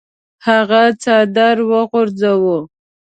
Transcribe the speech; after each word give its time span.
هغه 0.45 0.81
څادر 1.01 1.57
وغورځاوه. 1.69 2.57